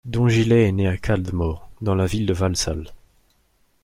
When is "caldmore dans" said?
0.97-1.93